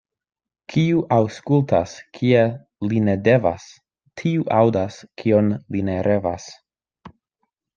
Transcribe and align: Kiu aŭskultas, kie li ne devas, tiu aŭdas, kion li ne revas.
Kiu 0.75 1.01
aŭskultas, 1.17 1.93
kie 2.19 2.41
li 2.93 3.03
ne 3.09 3.15
devas, 3.27 3.67
tiu 4.23 4.49
aŭdas, 4.61 4.99
kion 5.23 5.53
li 5.77 5.85
ne 5.91 5.99
revas. 6.09 6.49